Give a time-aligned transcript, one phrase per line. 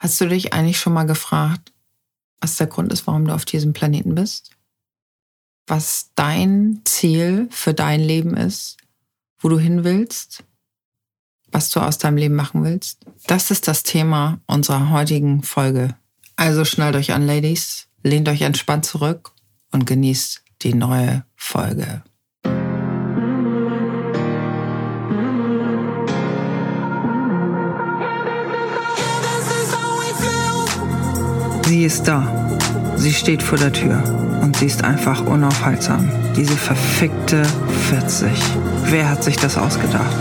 [0.00, 1.72] Hast du dich eigentlich schon mal gefragt,
[2.40, 4.50] was der Grund ist, warum du auf diesem Planeten bist?
[5.66, 8.78] Was dein Ziel für dein Leben ist?
[9.38, 10.42] Wo du hin willst?
[11.52, 13.04] Was du aus deinem Leben machen willst?
[13.26, 15.94] Das ist das Thema unserer heutigen Folge.
[16.34, 19.32] Also schnallt euch an, Ladies, lehnt euch entspannt zurück
[19.70, 22.02] und genießt die neue Folge.
[31.70, 32.26] Sie ist da.
[32.96, 34.02] Sie steht vor der Tür
[34.42, 36.10] und sie ist einfach unaufhaltsam.
[36.34, 37.44] Diese verfickte
[37.88, 38.28] 40.
[38.86, 40.16] Wer hat sich das ausgedacht?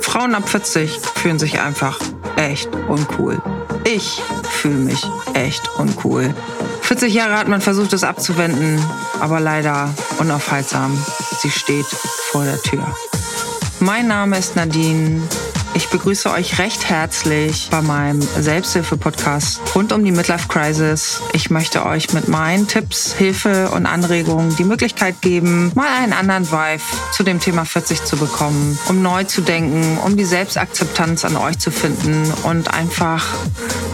[0.00, 2.00] Frauen ab 40 fühlen sich einfach
[2.34, 3.40] echt uncool.
[3.84, 6.34] Ich fühle mich echt uncool.
[6.80, 8.84] 40 Jahre hat man versucht, es abzuwenden,
[9.20, 10.98] aber leider unaufhaltsam.
[11.38, 11.86] Sie steht
[12.32, 12.84] vor der Tür.
[13.78, 15.22] Mein Name ist Nadine
[15.74, 21.20] ich begrüße euch recht herzlich bei meinem Selbsthilfe-Podcast rund um die Midlife Crisis.
[21.32, 26.50] Ich möchte euch mit meinen Tipps, Hilfe und Anregungen die Möglichkeit geben, mal einen anderen
[26.50, 31.36] Vibe zu dem Thema 40 zu bekommen, um neu zu denken, um die Selbstakzeptanz an
[31.36, 33.26] euch zu finden und einfach,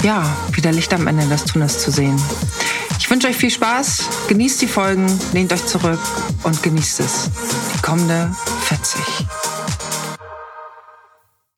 [0.02, 2.20] ja, wieder Licht am Ende des Tunnels zu sehen.
[2.98, 6.00] Ich wünsche euch viel Spaß, genießt die Folgen, lehnt euch zurück
[6.42, 7.30] und genießt es.
[7.74, 8.34] Die kommende
[8.68, 9.00] 40.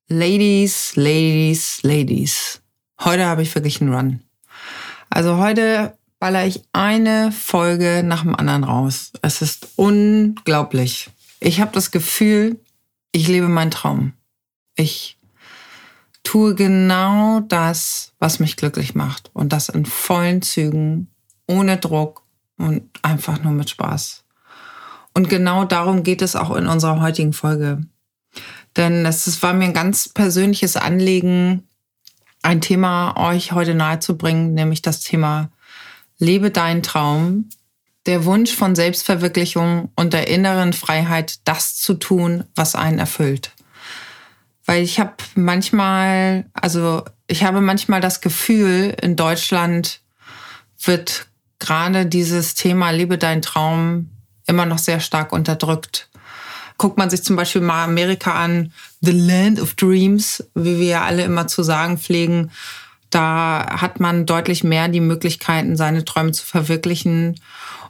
[0.08, 2.60] Ladies, Ladies, Ladies.
[3.00, 4.20] Heute habe ich wirklich einen Run.
[5.10, 9.10] Also heute baller ich eine Folge nach dem anderen raus.
[9.22, 11.10] Es ist unglaublich.
[11.40, 12.60] Ich habe das Gefühl,
[13.10, 14.12] ich lebe meinen Traum.
[14.76, 15.18] Ich
[16.22, 19.30] tue genau das, was mich glücklich macht.
[19.32, 21.10] Und das in vollen Zügen,
[21.48, 22.22] ohne Druck
[22.58, 24.22] und einfach nur mit Spaß.
[25.14, 27.84] Und genau darum geht es auch in unserer heutigen Folge.
[28.76, 31.66] Denn es war mir ein ganz persönliches Anliegen,
[32.42, 35.50] ein Thema euch heute nahezubringen, nämlich das Thema
[36.18, 37.48] Lebe deinen Traum,
[38.06, 43.50] der Wunsch von Selbstverwirklichung und der inneren Freiheit, das zu tun, was einen erfüllt.
[44.64, 50.00] Weil ich habe manchmal, also ich habe manchmal das Gefühl, in Deutschland
[50.82, 51.26] wird
[51.58, 54.10] gerade dieses Thema Lebe deinen Traum
[54.46, 56.08] immer noch sehr stark unterdrückt.
[56.78, 61.02] Guckt man sich zum Beispiel mal Amerika an, The Land of Dreams, wie wir ja
[61.02, 62.50] alle immer zu sagen pflegen,
[63.10, 67.40] da hat man deutlich mehr die Möglichkeiten, seine Träume zu verwirklichen.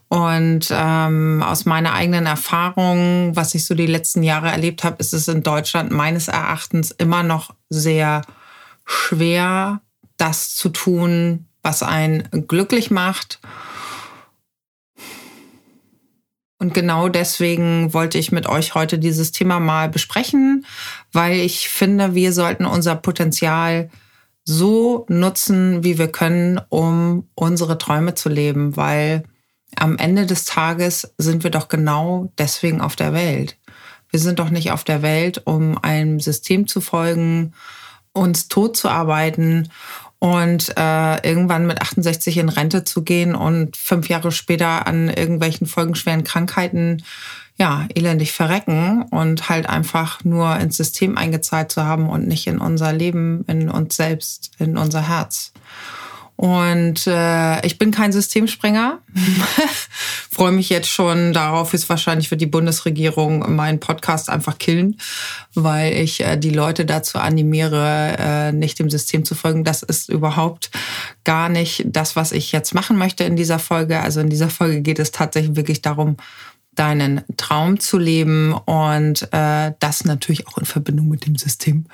[0.09, 5.13] Und ähm, aus meiner eigenen Erfahrung, was ich so die letzten Jahre erlebt habe, ist
[5.13, 8.23] es in Deutschland meines Erachtens immer noch sehr
[8.85, 9.81] schwer,
[10.17, 13.41] das zu tun, was einen glücklich macht
[16.67, 20.67] und genau deswegen wollte ich mit euch heute dieses Thema mal besprechen,
[21.13, 23.89] weil ich finde, wir sollten unser Potenzial
[24.43, 29.23] so nutzen, wie wir können, um unsere Träume zu leben, weil
[29.77, 33.57] am Ende des Tages sind wir doch genau deswegen auf der Welt.
[34.11, 37.55] Wir sind doch nicht auf der Welt, um einem System zu folgen,
[38.13, 39.69] uns tot zu arbeiten
[40.19, 45.67] und äh, irgendwann mit 68 in Rente zu gehen und fünf Jahre später an irgendwelchen
[45.67, 47.03] folgenschweren Krankheiten
[47.57, 52.59] ja elendig verrecken und halt einfach nur ins System eingezahlt zu haben und nicht in
[52.59, 55.53] unser Leben, in uns selbst, in unser Herz.
[56.37, 58.99] Und äh, ich bin kein Systemsprenger.
[60.31, 64.99] Freue mich jetzt schon darauf, ist wahrscheinlich wird die Bundesregierung meinen Podcast einfach killen,
[65.55, 69.65] weil ich äh, die Leute dazu animiere, äh, nicht dem System zu folgen.
[69.65, 70.71] Das ist überhaupt
[71.25, 74.01] gar nicht das, was ich jetzt machen möchte in dieser Folge.
[74.01, 76.19] Also in dieser Folge geht es tatsächlich wirklich darum,
[76.75, 81.87] deinen Traum zu leben und äh, das natürlich auch in Verbindung mit dem System,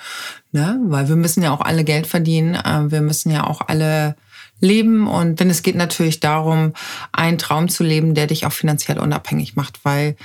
[0.51, 0.81] ne?
[0.87, 4.17] weil wir müssen ja auch alle Geld verdienen, äh, wir müssen ja auch alle
[4.63, 5.07] leben.
[5.07, 6.73] Und denn es geht natürlich darum,
[7.13, 10.17] einen Traum zu leben, der dich auch finanziell unabhängig macht, weil,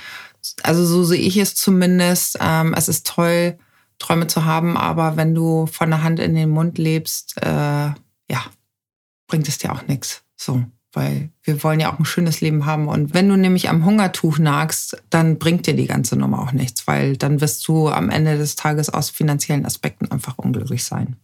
[0.62, 3.58] also so sehe ich es zumindest, ähm, es ist toll,
[3.98, 8.44] Träume zu haben, aber wenn du von der Hand in den Mund lebst, äh, ja,
[9.26, 10.22] bringt es dir auch nichts.
[10.36, 12.86] So, weil wir wollen ja auch ein schönes Leben haben.
[12.88, 16.86] Und wenn du nämlich am Hungertuch nagst, dann bringt dir die ganze Nummer auch nichts,
[16.86, 21.16] weil dann wirst du am Ende des Tages aus finanziellen Aspekten einfach unglücklich sein.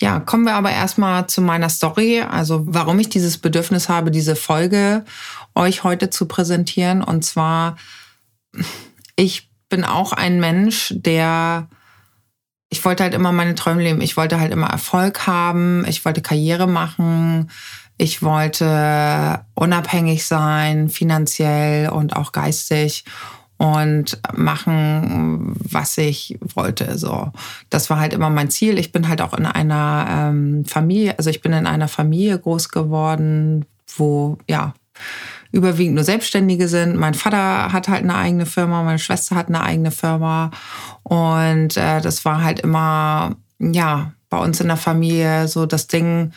[0.00, 4.34] Ja, kommen wir aber erstmal zu meiner Story, also warum ich dieses Bedürfnis habe, diese
[4.34, 5.04] Folge
[5.54, 7.02] euch heute zu präsentieren.
[7.02, 7.76] Und zwar,
[9.14, 11.68] ich bin auch ein Mensch, der,
[12.70, 14.00] ich wollte halt immer meine Träume leben.
[14.00, 15.84] Ich wollte halt immer Erfolg haben.
[15.86, 17.50] Ich wollte Karriere machen.
[17.98, 23.04] Ich wollte unabhängig sein, finanziell und auch geistig.
[23.60, 26.96] Und machen, was ich wollte.
[26.96, 27.30] So,
[27.68, 28.78] das war halt immer mein Ziel.
[28.78, 32.70] Ich bin halt auch in einer ähm, Familie, also ich bin in einer Familie groß
[32.70, 33.66] geworden,
[33.98, 34.72] wo ja
[35.52, 36.96] überwiegend nur Selbstständige sind.
[36.96, 40.52] Mein Vater hat halt eine eigene Firma, meine Schwester hat eine eigene Firma
[41.02, 46.32] und äh, das war halt immer ja bei uns in der Familie so das Ding,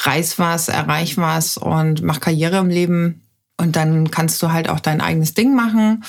[0.00, 3.22] reiß was, erreich was und mach Karriere im Leben.
[3.58, 6.04] Und dann kannst du halt auch dein eigenes Ding machen.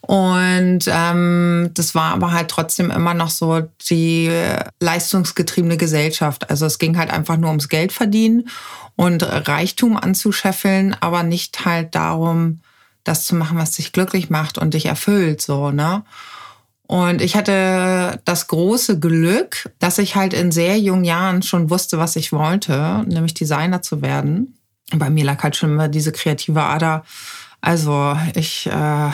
[0.00, 4.30] Und ähm, das war aber halt trotzdem immer noch so die
[4.80, 6.50] leistungsgetriebene Gesellschaft.
[6.50, 8.48] Also es ging halt einfach nur ums Geld verdienen
[8.96, 12.60] und Reichtum anzuscheffeln, aber nicht halt darum,
[13.04, 16.02] das zu machen, was dich glücklich macht und dich erfüllt, so, ne?
[16.86, 21.98] Und ich hatte das große Glück, dass ich halt in sehr jungen Jahren schon wusste,
[21.98, 24.58] was ich wollte, nämlich Designer zu werden.
[24.96, 27.04] Bei mir lag halt schon immer diese kreative Ader.
[27.60, 29.12] Also ich äh, ja,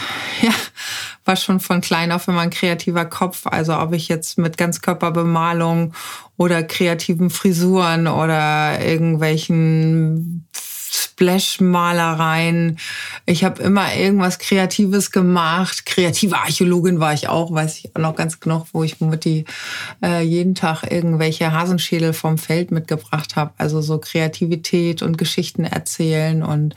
[1.24, 3.46] war schon von klein auf immer ein kreativer Kopf.
[3.46, 5.94] Also ob ich jetzt mit Ganzkörperbemalung
[6.36, 10.46] oder kreativen Frisuren oder irgendwelchen
[10.96, 12.78] Splash-Malereien.
[13.26, 15.86] Ich habe immer irgendwas Kreatives gemacht.
[15.86, 19.44] Kreative Archäologin war ich auch, weiß ich auch noch ganz genau, wo ich mit die
[20.02, 23.52] äh, jeden Tag irgendwelche Hasenschädel vom Feld mitgebracht habe.
[23.58, 26.74] Also so Kreativität und Geschichten erzählen und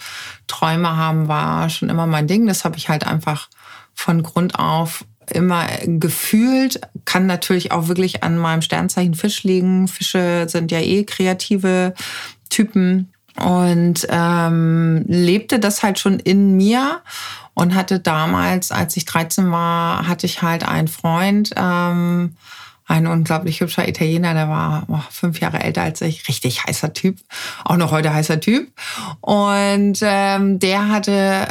[0.47, 2.45] Träume haben war schon immer mein Ding.
[2.45, 3.49] Das habe ich halt einfach
[3.93, 9.87] von Grund auf immer gefühlt, kann natürlich auch wirklich an meinem Sternzeichen Fisch liegen.
[9.87, 11.93] Fische sind ja eh kreative
[12.49, 17.01] Typen und ähm, lebte das halt schon in mir
[17.53, 22.35] und hatte damals, als ich 13 war, hatte ich halt einen Freund, ähm,
[22.85, 27.17] ein unglaublich hübscher Italiener, der war oh, fünf Jahre älter als ich, richtig heißer Typ,
[27.63, 28.67] auch noch heute heißer Typ.
[29.21, 31.47] Und ähm, der hatte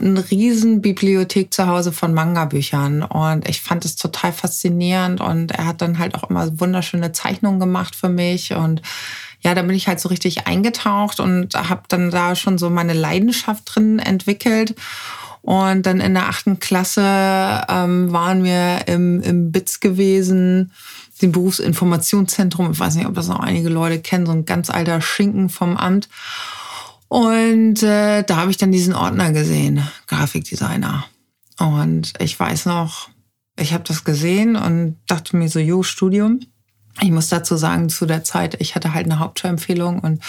[0.00, 3.02] eine riesen Bibliothek zu Hause von Manga-Büchern.
[3.02, 5.20] Und ich fand es total faszinierend.
[5.20, 8.54] Und er hat dann halt auch immer wunderschöne Zeichnungen gemacht für mich.
[8.54, 8.82] Und
[9.40, 12.92] ja, da bin ich halt so richtig eingetaucht und habe dann da schon so meine
[12.92, 14.74] Leidenschaft drin entwickelt.
[15.42, 17.02] Und dann in der achten Klasse
[17.68, 20.72] ähm, waren wir im, im BITS gewesen,
[21.22, 22.72] dem Berufsinformationszentrum.
[22.72, 25.76] Ich weiß nicht, ob das noch einige Leute kennen, so ein ganz alter Schinken vom
[25.76, 26.08] Amt.
[27.08, 31.04] Und äh, da habe ich dann diesen Ordner gesehen, Grafikdesigner.
[31.58, 33.08] Und ich weiß noch,
[33.58, 36.40] ich habe das gesehen und dachte mir so, jo, Studium.
[37.02, 40.22] Ich muss dazu sagen, zu der Zeit, ich hatte halt eine Hauptschulempfehlung und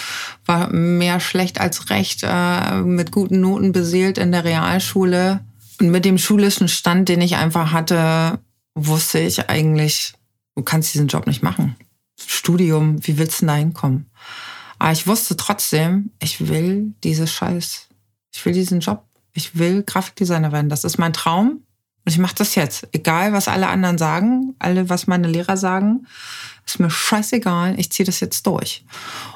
[0.46, 5.40] war mehr schlecht als recht, äh, mit guten Noten beseelt in der Realschule.
[5.80, 8.38] Und mit dem schulischen Stand, den ich einfach hatte,
[8.74, 10.14] wusste ich eigentlich,
[10.54, 11.76] du kannst diesen Job nicht machen.
[12.18, 14.06] Studium, wie willst du da hinkommen?
[14.78, 17.88] Aber ich wusste trotzdem, ich will dieses Scheiß,
[18.32, 19.04] ich will diesen Job,
[19.34, 20.68] ich will Grafikdesigner werden.
[20.68, 21.62] Das ist mein Traum
[22.04, 22.88] und ich mache das jetzt.
[22.92, 26.06] Egal, was alle anderen sagen, alle, was meine Lehrer sagen.
[26.66, 28.84] Ist mir scheißegal, ich ziehe das jetzt durch.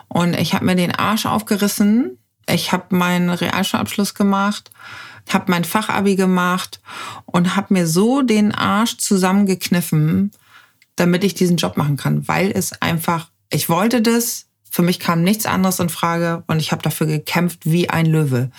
[0.08, 2.18] Und ich habe mir den Arsch aufgerissen.
[2.48, 4.70] Ich habe meinen Realschulabschluss gemacht,
[5.28, 6.80] habe mein Fachabi gemacht
[7.24, 10.30] und habe mir so den Arsch zusammengekniffen,
[10.94, 15.22] damit ich diesen Job machen kann, weil es einfach, ich wollte das, für mich kam
[15.22, 18.50] nichts anderes in Frage und ich habe dafür gekämpft wie ein Löwe.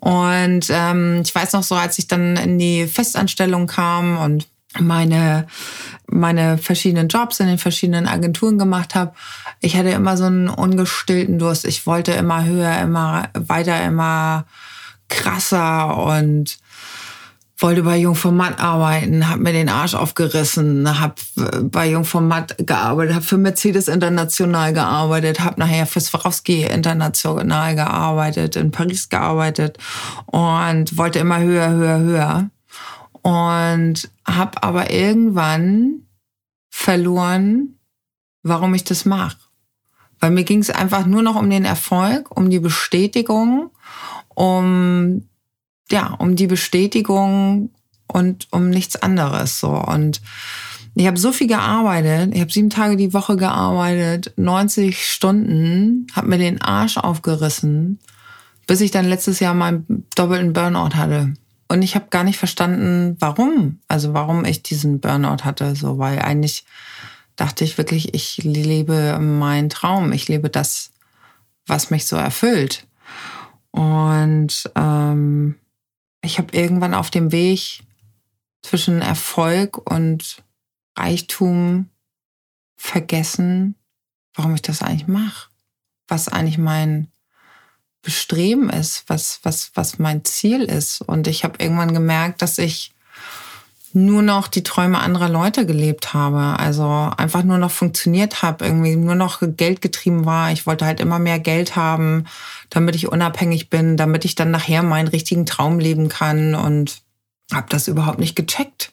[0.00, 4.46] Und ähm, ich weiß noch so, als ich dann in die Festanstellung kam und
[4.78, 5.46] meine,
[6.06, 9.12] meine verschiedenen Jobs in den verschiedenen Agenturen gemacht habe,
[9.60, 11.64] ich hatte immer so einen ungestillten Durst.
[11.64, 14.46] Ich wollte immer höher, immer weiter, immer
[15.08, 16.59] krasser und
[17.60, 21.14] wollte bei Jungformat arbeiten, habe mir den Arsch aufgerissen, habe
[21.64, 28.70] bei Jungformat gearbeitet, habe für Mercedes International gearbeitet, habe nachher für Swarovski International gearbeitet, in
[28.70, 29.78] Paris gearbeitet
[30.26, 32.50] und wollte immer höher, höher, höher
[33.22, 36.06] und habe aber irgendwann
[36.70, 37.78] verloren,
[38.42, 39.36] warum ich das mache.
[40.18, 43.70] Weil mir ging es einfach nur noch um den Erfolg, um die Bestätigung,
[44.28, 45.28] um
[45.92, 47.70] ja, um die Bestätigung
[48.06, 50.20] und um nichts anderes so und
[50.94, 56.28] ich habe so viel gearbeitet, ich habe sieben Tage die Woche gearbeitet, 90 Stunden, habe
[56.28, 58.00] mir den Arsch aufgerissen,
[58.66, 61.34] bis ich dann letztes Jahr meinen doppelten Burnout hatte.
[61.68, 63.78] Und ich habe gar nicht verstanden, warum.
[63.86, 65.76] Also warum ich diesen Burnout hatte.
[65.76, 66.64] So, weil eigentlich
[67.36, 70.12] dachte ich wirklich, ich lebe meinen Traum.
[70.12, 70.90] Ich lebe das,
[71.66, 72.88] was mich so erfüllt.
[73.70, 75.54] Und ähm,
[76.22, 77.82] ich habe irgendwann auf dem Weg
[78.62, 80.42] zwischen Erfolg und
[80.96, 81.88] Reichtum
[82.76, 83.74] vergessen,
[84.34, 85.50] warum ich das eigentlich mache.
[86.08, 87.08] Was eigentlich mein
[88.02, 91.00] Bestreben ist, was, was, was mein Ziel ist.
[91.02, 92.92] Und ich habe irgendwann gemerkt, dass ich
[93.92, 96.58] nur noch die Träume anderer Leute gelebt habe.
[96.58, 96.84] Also
[97.16, 100.52] einfach nur noch funktioniert habe, irgendwie nur noch Geld getrieben war.
[100.52, 102.26] Ich wollte halt immer mehr Geld haben,
[102.68, 107.02] damit ich unabhängig bin, damit ich dann nachher meinen richtigen Traum leben kann und
[107.52, 108.92] habe das überhaupt nicht gecheckt.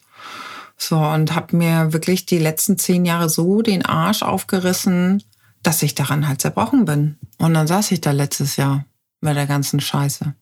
[0.76, 5.22] So und habe mir wirklich die letzten zehn Jahre so den Arsch aufgerissen,
[5.62, 7.18] dass ich daran halt zerbrochen bin.
[7.38, 8.84] Und dann saß ich da letztes Jahr
[9.20, 10.34] bei der ganzen Scheiße.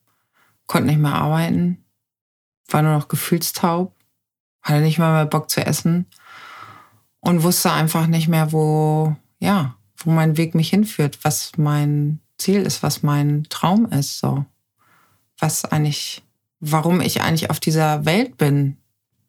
[0.66, 1.84] Konnte nicht mehr arbeiten,
[2.68, 3.95] war nur noch gefühlstaub
[4.66, 6.06] hatte nicht mal mehr Bock zu essen
[7.20, 12.62] und wusste einfach nicht mehr, wo, ja, wo mein Weg mich hinführt, was mein Ziel
[12.62, 14.44] ist, was mein Traum ist, so.
[15.38, 16.22] Was eigentlich,
[16.60, 18.76] warum ich eigentlich auf dieser Welt bin.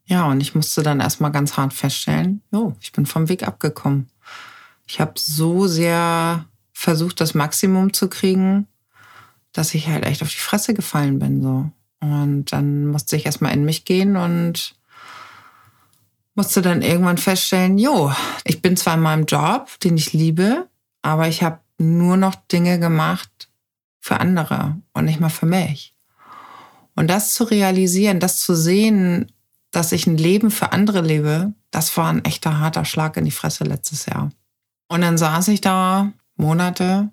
[0.05, 4.09] Ja, und ich musste dann erstmal ganz hart feststellen, jo, ich bin vom Weg abgekommen.
[4.87, 8.67] Ich habe so sehr versucht, das Maximum zu kriegen,
[9.51, 11.69] dass ich halt echt auf die Fresse gefallen bin, so.
[11.99, 14.76] Und dann musste ich erstmal in mich gehen und
[16.37, 18.13] musste dann irgendwann feststellen, jo,
[18.43, 20.69] ich bin zwar in meinem Job, den ich liebe,
[21.01, 23.49] aber ich habe nur noch Dinge gemacht
[23.99, 25.95] für andere und nicht mal für mich.
[26.95, 29.31] Und das zu realisieren, das zu sehen,
[29.71, 33.31] dass ich ein Leben für andere lebe, das war ein echter harter Schlag in die
[33.31, 34.29] Fresse letztes Jahr.
[34.87, 37.09] Und dann saß ich da Monate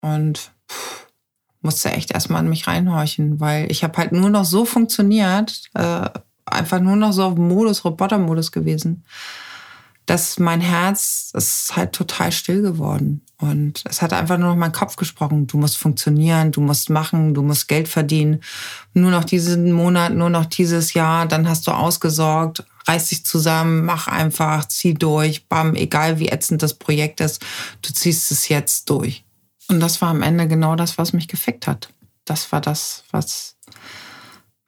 [0.00, 1.06] und pff,
[1.60, 6.08] musste echt erstmal in mich reinhorchen, weil ich habe halt nur noch so funktioniert, äh,
[6.46, 9.04] einfach nur noch so auf Modus, Robotermodus gewesen,
[10.06, 13.22] dass mein Herz ist halt total still geworden.
[13.38, 15.46] Und es hat einfach nur noch mein Kopf gesprochen.
[15.46, 18.42] Du musst funktionieren, du musst machen, du musst Geld verdienen.
[18.92, 23.84] Nur noch diesen Monat, nur noch dieses Jahr, dann hast du ausgesorgt, reiß dich zusammen,
[23.84, 27.44] mach einfach, zieh durch, bam, egal wie ätzend das Projekt ist,
[27.82, 29.24] du ziehst es jetzt durch.
[29.68, 31.88] Und das war am Ende genau das, was mich gefickt hat.
[32.24, 33.56] Das war das, was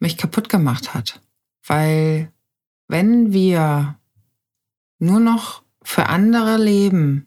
[0.00, 1.20] mich kaputt gemacht hat.
[1.66, 2.32] Weil
[2.88, 3.98] wenn wir
[4.98, 7.26] nur noch für andere leben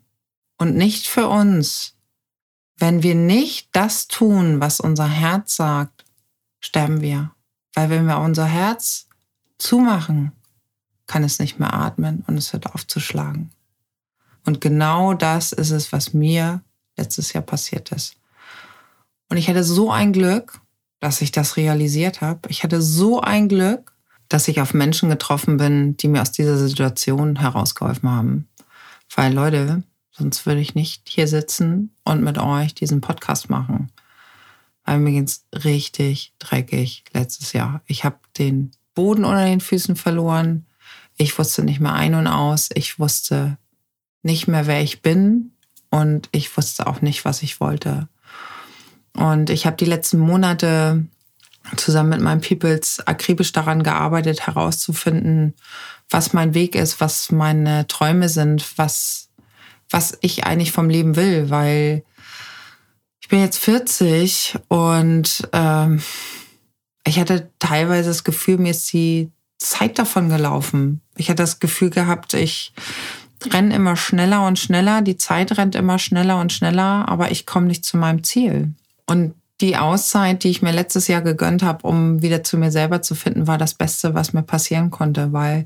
[0.57, 1.95] und nicht für uns,
[2.77, 6.05] wenn wir nicht das tun, was unser Herz sagt,
[6.59, 7.31] sterben wir.
[7.73, 9.07] Weil wenn wir unser Herz
[9.57, 10.31] zumachen,
[11.07, 13.51] kann es nicht mehr atmen und es hört auf zu schlagen.
[14.45, 16.63] Und genau das ist es, was mir
[16.97, 18.15] letztes Jahr passiert ist.
[19.29, 20.59] Und ich hatte so ein Glück,
[20.99, 22.49] dass ich das realisiert habe.
[22.49, 23.93] Ich hatte so ein Glück,
[24.29, 28.47] dass ich auf Menschen getroffen bin, die mir aus dieser Situation herausgeholfen haben.
[29.13, 33.91] Weil Leute, sonst würde ich nicht hier sitzen und mit euch diesen Podcast machen.
[34.85, 37.81] Weil mir geht's richtig dreckig letztes Jahr.
[37.87, 40.65] Ich habe den Boden unter den Füßen verloren.
[41.17, 42.69] Ich wusste nicht mehr ein und aus.
[42.73, 43.57] Ich wusste
[44.21, 45.51] nicht mehr, wer ich bin.
[45.89, 48.07] Und ich wusste auch nicht, was ich wollte.
[49.15, 51.05] Und ich habe die letzten Monate
[51.75, 55.53] zusammen mit meinen Peoples akribisch daran gearbeitet, herauszufinden,
[56.09, 59.29] was mein Weg ist, was meine Träume sind, was,
[59.89, 62.03] was ich eigentlich vom Leben will, weil
[63.21, 66.01] ich bin jetzt 40 und ähm,
[67.05, 71.01] ich hatte teilweise das Gefühl, mir ist die Zeit davon gelaufen.
[71.15, 72.73] Ich hatte das Gefühl gehabt, ich
[73.51, 77.67] renne immer schneller und schneller, die Zeit rennt immer schneller und schneller, aber ich komme
[77.67, 78.73] nicht zu meinem Ziel.
[79.05, 83.01] Und die Auszeit, die ich mir letztes Jahr gegönnt habe, um wieder zu mir selber
[83.01, 85.65] zu finden, war das Beste, was mir passieren konnte, weil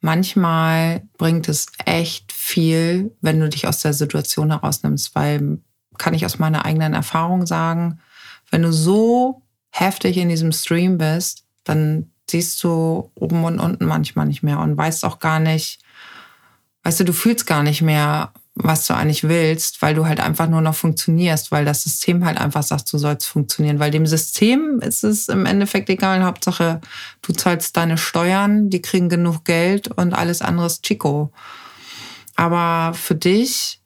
[0.00, 5.58] manchmal bringt es echt viel, wenn du dich aus der Situation herausnimmst, weil
[5.98, 8.00] kann ich aus meiner eigenen Erfahrung sagen,
[8.50, 14.26] wenn du so heftig in diesem Stream bist, dann siehst du oben und unten manchmal
[14.26, 15.82] nicht mehr und weißt auch gar nicht,
[16.84, 20.48] weißt du, du fühlst gar nicht mehr, was du eigentlich willst, weil du halt einfach
[20.48, 23.78] nur noch funktionierst, weil das System halt einfach sagt, du sollst funktionieren.
[23.78, 26.24] Weil dem System ist es im Endeffekt egal.
[26.24, 26.80] Hauptsache,
[27.22, 31.32] du zahlst deine Steuern, die kriegen genug Geld und alles andere ist Chico.
[32.36, 33.80] Aber für dich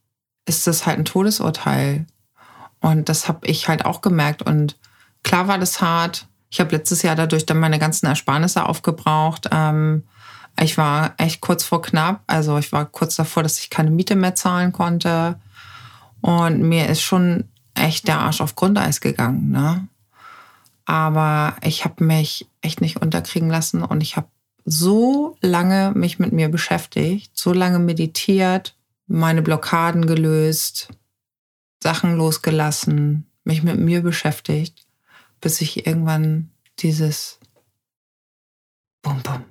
[0.47, 2.07] ist das halt ein Todesurteil.
[2.81, 4.43] Und das habe ich halt auch gemerkt.
[4.43, 4.77] Und
[5.23, 6.27] klar war das hart.
[6.51, 9.49] Ich habe letztes Jahr dadurch dann meine ganzen Ersparnisse aufgebraucht.
[9.51, 10.05] Ähm,
[10.61, 12.23] ich war echt kurz vor knapp.
[12.27, 15.39] Also ich war kurz davor, dass ich keine Miete mehr zahlen konnte.
[16.21, 17.45] Und mir ist schon
[17.75, 19.51] echt der Arsch auf Grundeis gegangen.
[19.51, 19.89] Ne?
[20.87, 24.29] Aber ich habe mich echt nicht unterkriegen lassen und ich habe
[24.65, 30.89] so lange mich mit mir beschäftigt, so lange meditiert, meine Blockaden gelöst,
[31.83, 34.87] Sachen losgelassen, mich mit mir beschäftigt,
[35.41, 37.39] bis ich irgendwann dieses
[39.03, 39.45] Bum Bum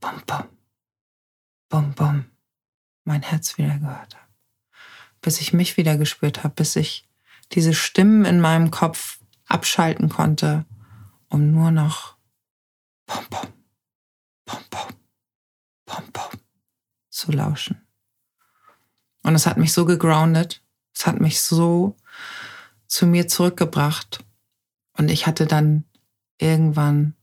[0.00, 0.44] bum, bum,
[1.68, 2.24] bum, bum,
[3.04, 4.26] mein Herz wieder gehört habe.
[5.20, 7.08] Bis ich mich wieder gespürt habe, bis ich
[7.52, 10.64] diese Stimmen in meinem Kopf abschalten konnte,
[11.28, 12.16] um nur noch
[13.06, 13.52] bum, bum,
[14.46, 14.94] pom, pom,
[15.84, 16.40] pom, pom
[17.10, 17.86] zu lauschen.
[19.22, 20.62] Und es hat mich so gegroundet,
[20.94, 21.96] es hat mich so
[22.86, 24.24] zu mir zurückgebracht.
[24.96, 25.84] Und ich hatte dann
[26.38, 27.14] irgendwann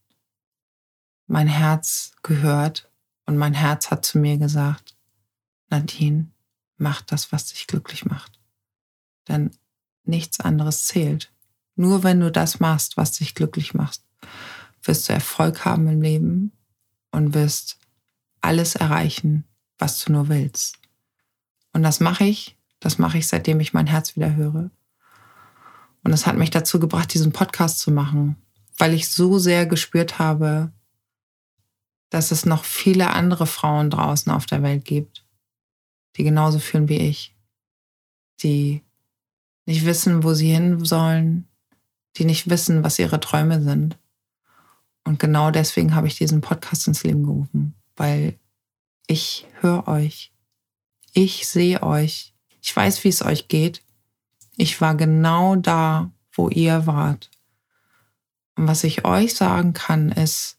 [1.27, 2.89] mein Herz gehört
[3.25, 4.95] und mein Herz hat zu mir gesagt,
[5.69, 6.31] Nadine,
[6.77, 8.39] mach das, was dich glücklich macht.
[9.27, 9.51] Denn
[10.05, 11.31] nichts anderes zählt.
[11.75, 14.01] Nur wenn du das machst, was dich glücklich macht,
[14.81, 16.51] wirst du Erfolg haben im Leben
[17.11, 17.77] und wirst
[18.41, 19.43] alles erreichen,
[19.77, 20.77] was du nur willst.
[21.73, 24.71] Und das mache ich, das mache ich, seitdem ich mein Herz wieder höre.
[26.03, 28.37] Und es hat mich dazu gebracht, diesen Podcast zu machen,
[28.77, 30.71] weil ich so sehr gespürt habe,
[32.09, 35.25] dass es noch viele andere Frauen draußen auf der Welt gibt,
[36.15, 37.35] die genauso fühlen wie ich,
[38.41, 38.81] die
[39.65, 41.47] nicht wissen, wo sie hin sollen,
[42.15, 43.97] die nicht wissen, was ihre Träume sind.
[45.03, 48.37] Und genau deswegen habe ich diesen Podcast ins Leben gerufen, weil
[49.07, 50.31] ich höre euch,
[51.13, 53.81] ich sehe euch, ich weiß, wie es euch geht.
[54.57, 57.31] Ich war genau da, wo ihr wart.
[58.55, 60.56] Und was ich euch sagen kann, ist,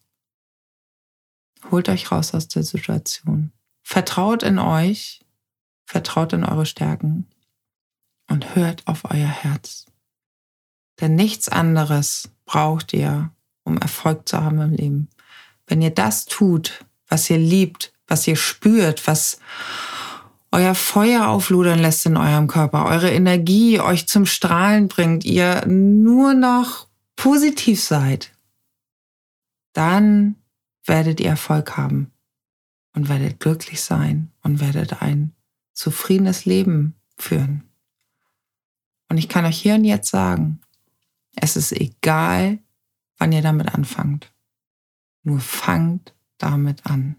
[1.70, 3.52] holt euch raus aus der Situation.
[3.82, 5.20] Vertraut in euch,
[5.86, 7.26] vertraut in eure Stärken
[8.28, 9.86] und hört auf euer Herz.
[11.00, 13.30] Denn nichts anderes braucht ihr,
[13.62, 15.08] um Erfolg zu haben im Leben.
[15.66, 19.38] Wenn ihr das tut, was ihr liebt, was ihr spürt, was
[20.50, 26.34] euer Feuer aufludern lässt in eurem Körper, eure Energie euch zum Strahlen bringt, ihr nur
[26.34, 26.86] noch
[27.16, 28.32] positiv seid,
[29.74, 30.36] dann
[30.88, 32.10] werdet ihr Erfolg haben
[32.94, 35.32] und werdet glücklich sein und werdet ein
[35.72, 37.64] zufriedenes Leben führen.
[39.08, 40.60] Und ich kann euch hier und jetzt sagen,
[41.36, 42.58] es ist egal,
[43.18, 44.32] wann ihr damit anfangt.
[45.22, 47.16] Nur fangt damit an.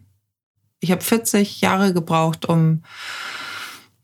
[0.79, 2.83] Ich habe 40 Jahre gebraucht, um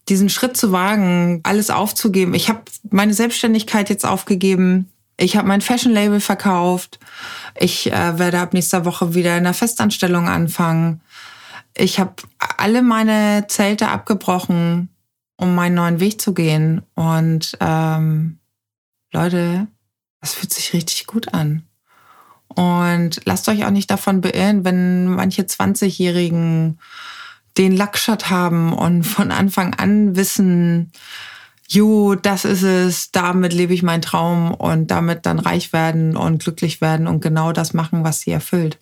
[0.09, 2.33] diesen Schritt zu wagen, alles aufzugeben.
[2.33, 4.91] Ich habe meine Selbstständigkeit jetzt aufgegeben.
[5.17, 6.99] Ich habe mein Fashion-Label verkauft.
[7.57, 11.01] Ich äh, werde ab nächster Woche wieder in einer Festanstellung anfangen.
[11.75, 12.15] Ich habe
[12.57, 14.89] alle meine Zelte abgebrochen,
[15.37, 16.81] um meinen neuen Weg zu gehen.
[16.95, 18.39] Und ähm,
[19.13, 19.67] Leute,
[20.21, 21.63] das fühlt sich richtig gut an.
[22.47, 26.79] Und lasst euch auch nicht davon beirren, wenn manche 20-Jährigen
[27.57, 30.91] den Lackshot haben und von Anfang an wissen,
[31.67, 36.43] jo, das ist es, damit lebe ich meinen Traum und damit dann reich werden und
[36.43, 38.79] glücklich werden und genau das machen, was sie erfüllt.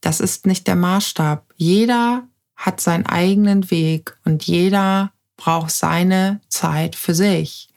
[0.00, 1.44] Das ist nicht der Maßstab.
[1.56, 7.68] Jeder hat seinen eigenen Weg und jeder braucht seine Zeit für sich.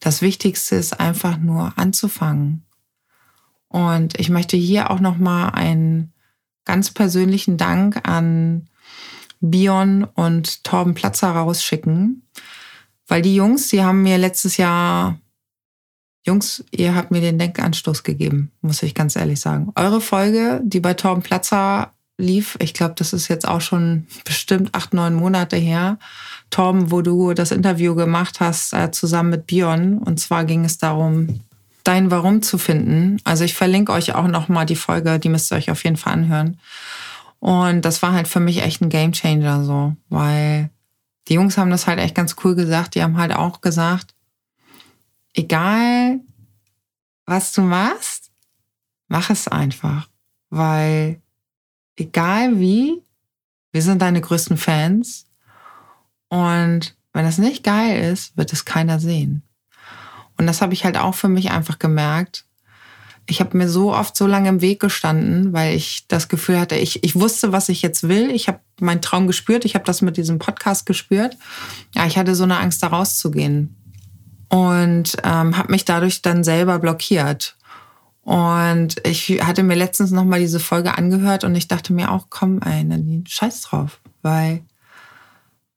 [0.00, 2.64] Das Wichtigste ist einfach nur anzufangen
[3.68, 6.12] und ich möchte hier auch nochmal einen
[6.64, 8.68] ganz persönlichen Dank an
[9.40, 12.22] Bion und Torben Platzer rausschicken,
[13.08, 15.18] weil die Jungs, die haben mir letztes Jahr,
[16.24, 19.72] Jungs, ihr habt mir den Denkanstoß gegeben, muss ich ganz ehrlich sagen.
[19.74, 24.74] Eure Folge, die bei Torben Platzer lief, ich glaube, das ist jetzt auch schon bestimmt
[24.74, 25.98] acht, neun Monate her,
[26.50, 29.98] Torben, wo du das Interview gemacht hast, äh, zusammen mit Bion.
[29.98, 31.40] Und zwar ging es darum,
[31.84, 33.18] dein Warum zu finden.
[33.24, 36.14] Also ich verlinke euch auch nochmal die Folge, die müsst ihr euch auf jeden Fall
[36.14, 36.58] anhören.
[37.40, 40.70] Und das war halt für mich echt ein Gamechanger so, weil
[41.28, 42.94] die Jungs haben das halt echt ganz cool gesagt.
[42.94, 44.14] Die haben halt auch gesagt,
[45.34, 46.20] egal
[47.26, 48.30] was du machst,
[49.08, 50.08] mach es einfach.
[50.48, 51.20] Weil
[51.96, 53.02] egal wie,
[53.72, 55.26] wir sind deine größten Fans.
[56.28, 59.42] Und wenn es nicht geil ist, wird es keiner sehen.
[60.38, 62.46] Und das habe ich halt auch für mich einfach gemerkt.
[63.28, 66.76] Ich habe mir so oft so lange im Weg gestanden, weil ich das Gefühl hatte,
[66.76, 68.30] ich, ich wusste, was ich jetzt will.
[68.30, 69.64] Ich habe meinen Traum gespürt.
[69.64, 71.36] Ich habe das mit diesem Podcast gespürt.
[71.94, 73.76] Ja, ich hatte so eine Angst, da rauszugehen.
[74.48, 77.56] Und ähm, habe mich dadurch dann selber blockiert.
[78.22, 82.60] Und ich hatte mir letztens nochmal diese Folge angehört und ich dachte mir auch, komm,
[82.62, 84.00] ey, Nadine, scheiß drauf.
[84.22, 84.62] Weil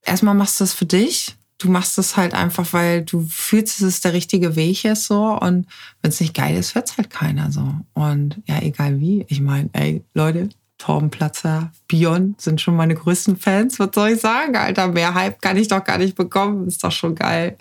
[0.04, 4.02] erstmal machst du es für dich du machst es halt einfach, weil du fühlst, es
[4.02, 5.38] der richtige Weg ist so.
[5.40, 5.68] Und
[6.02, 7.76] wenn es nicht geil ist, hört es halt keiner so.
[7.94, 9.26] Und ja, egal wie.
[9.30, 13.80] Ich meine, ey, Leute, Torben Platzer, Bion sind schon meine größten Fans.
[13.80, 14.88] Was soll ich sagen, Alter?
[14.88, 16.68] Mehr Hype kann ich doch gar nicht bekommen.
[16.68, 17.58] Ist doch schon geil.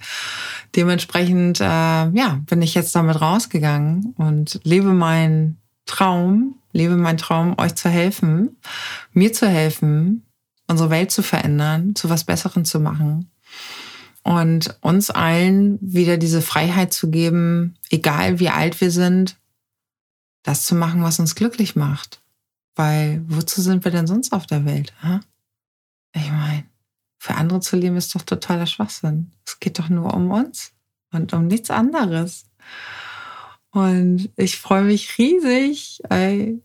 [0.74, 7.54] Dementsprechend, äh, ja, bin ich jetzt damit rausgegangen und lebe meinen Traum, lebe meinen Traum,
[7.58, 8.56] euch zu helfen,
[9.12, 10.24] mir zu helfen,
[10.68, 13.29] unsere Welt zu verändern, zu was Besseren zu machen
[14.22, 19.36] und uns allen wieder diese Freiheit zu geben, egal wie alt wir sind,
[20.42, 22.20] das zu machen, was uns glücklich macht.
[22.76, 24.92] Weil wozu sind wir denn sonst auf der Welt?
[25.02, 25.20] Ha?
[26.14, 26.64] Ich meine,
[27.18, 29.32] für andere zu leben ist doch totaler Schwachsinn.
[29.46, 30.72] Es geht doch nur um uns
[31.12, 32.44] und um nichts anderes.
[33.72, 36.02] Und ich freue mich riesig.
[36.10, 36.60] Ihr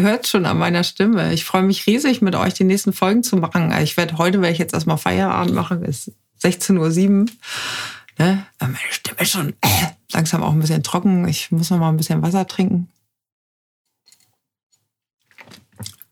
[0.00, 1.34] hört schon an meiner Stimme.
[1.34, 3.70] Ich freue mich riesig, mit euch die nächsten Folgen zu machen.
[3.82, 7.26] Ich werde heute, werde ich jetzt erstmal Feierabend machen, ist 16.07 Uhr.
[8.18, 8.46] Ne?
[8.60, 11.26] Meine Stimme ist schon äh, langsam auch ein bisschen trocken.
[11.28, 12.88] Ich muss noch mal ein bisschen Wasser trinken.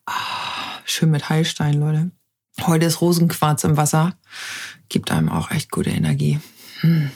[0.07, 2.11] Ah, schön mit Heilstein, Leute.
[2.63, 4.17] Heute ist Rosenquarz im Wasser.
[4.89, 6.41] Gibt einem auch echt gute Energie.
[6.81, 7.11] Hm.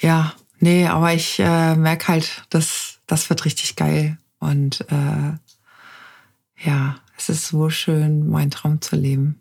[0.00, 4.18] Ja, nee, aber ich äh, merke halt, dass das wird richtig geil.
[4.38, 5.32] Und äh,
[6.64, 9.40] ja, es ist so schön, meinen Traum zu leben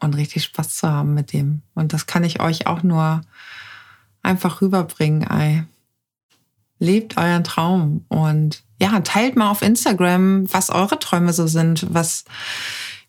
[0.00, 1.62] und richtig Spaß zu haben mit dem.
[1.74, 3.22] Und das kann ich euch auch nur
[4.22, 5.22] einfach rüberbringen.
[5.22, 5.64] Ey.
[6.80, 12.24] Lebt euren Traum und ja, teilt mal auf Instagram, was eure Träume so sind, was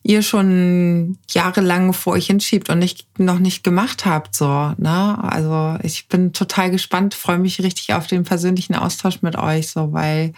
[0.02, 4.36] ihr schon jahrelang vor euch hinschiebt und nicht, noch nicht gemacht habt.
[4.36, 5.18] So, ne?
[5.22, 9.92] Also ich bin total gespannt, freue mich richtig auf den persönlichen Austausch mit euch, so
[9.94, 10.34] weil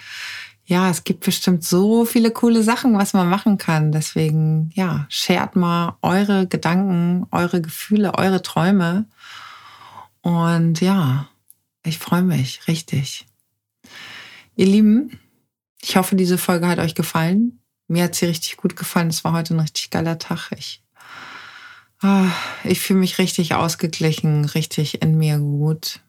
[0.71, 3.91] ja, es gibt bestimmt so viele coole Sachen, was man machen kann.
[3.91, 9.05] Deswegen, ja, shared mal eure Gedanken, eure Gefühle, eure Träume.
[10.21, 11.27] Und ja,
[11.83, 13.25] ich freue mich richtig.
[14.55, 15.19] Ihr Lieben,
[15.81, 17.59] ich hoffe, diese Folge hat euch gefallen.
[17.89, 19.09] Mir hat sie richtig gut gefallen.
[19.09, 20.51] Es war heute ein richtig geiler Tag.
[20.55, 20.81] Ich,
[22.01, 22.31] ah,
[22.63, 25.99] ich fühle mich richtig ausgeglichen, richtig in mir gut.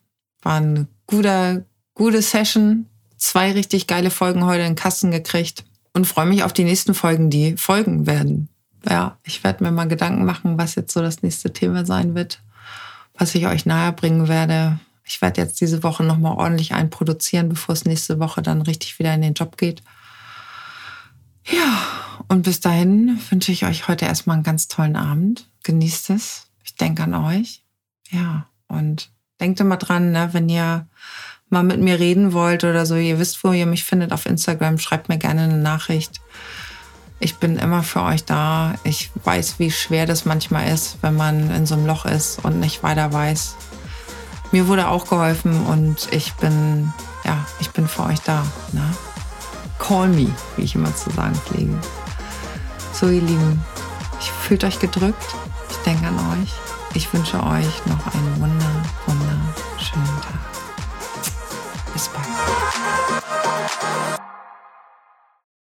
[0.40, 2.86] War eine gute, gute Session.
[3.22, 7.30] Zwei richtig geile Folgen heute in Kasten gekriegt und freue mich auf die nächsten Folgen,
[7.30, 8.48] die folgen werden.
[8.84, 12.42] Ja, ich werde mir mal Gedanken machen, was jetzt so das nächste Thema sein wird,
[13.14, 14.80] was ich euch nahe bringen werde.
[15.04, 19.14] Ich werde jetzt diese Woche nochmal ordentlich einproduzieren, bevor es nächste Woche dann richtig wieder
[19.14, 19.84] in den Job geht.
[21.46, 21.78] Ja,
[22.26, 25.48] und bis dahin wünsche ich euch heute erstmal einen ganz tollen Abend.
[25.62, 26.48] Genießt es.
[26.64, 27.62] Ich denke an euch.
[28.10, 30.88] Ja, und denkt immer dran, ne, wenn ihr
[31.52, 34.78] mal mit mir reden wollt oder so, ihr wisst, wo ihr mich findet auf Instagram,
[34.78, 36.20] schreibt mir gerne eine Nachricht.
[37.20, 38.74] Ich bin immer für euch da.
[38.82, 42.58] Ich weiß, wie schwer das manchmal ist, wenn man in so einem Loch ist und
[42.58, 43.54] nicht weiter weiß.
[44.50, 46.92] Mir wurde auch geholfen und ich bin,
[47.24, 48.44] ja, ich bin für euch da.
[48.72, 48.82] Ne?
[49.78, 51.78] Call me, wie ich immer zu sagen pflege.
[52.92, 53.64] So, ihr Lieben,
[54.20, 55.34] ich fühlt euch gedrückt.
[55.70, 56.52] Ich denke an euch.
[56.94, 59.41] Ich wünsche euch noch einen wunder, Tag.
[61.92, 62.24] Bis bald.